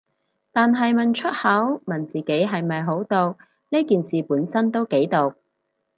[0.51, 3.35] 但係問出口，問自己係咪好毒，
[3.69, 5.35] 呢件事本身都幾毒